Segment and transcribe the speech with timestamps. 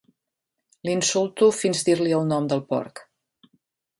[0.89, 3.03] L'insulto fins dir-li el nom del porc.